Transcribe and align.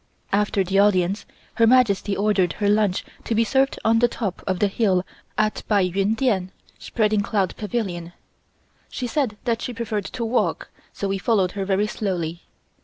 After 0.33 0.63
the 0.63 0.79
audience, 0.79 1.27
Her 1.53 1.67
Majesty 1.67 2.17
ordered 2.17 2.53
her 2.53 2.67
lunch 2.67 3.05
to 3.23 3.35
be 3.35 3.43
served 3.43 3.77
on 3.85 3.99
the 3.99 4.07
top 4.07 4.43
of 4.47 4.57
the 4.57 4.67
hill 4.67 5.05
at 5.37 5.61
Pai 5.67 5.83
Yuen 5.93 6.15
Dien 6.15 6.51
(Spreading 6.79 7.21
Cloud 7.21 7.55
Pavilion). 7.55 8.11
She 8.89 9.05
said 9.05 9.37
that 9.43 9.61
she 9.61 9.75
preferred 9.75 10.05
to 10.05 10.25
walk, 10.25 10.71
so 10.91 11.07
we 11.07 11.19
followed 11.19 11.51
her 11.51 11.65
very 11.65 11.85
slowly. 11.85 12.41